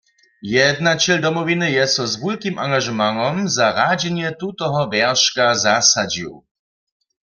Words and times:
Jednaćel 0.53 1.19
Domowiny 1.25 1.69
je 1.73 1.83
so 1.95 2.05
z 2.13 2.21
wulkim 2.21 2.55
angažementom 2.65 3.37
za 3.57 3.67
radźenje 3.77 4.29
tutoho 4.41 4.81
wjerška 4.95 5.47
zasadźił. 5.65 6.33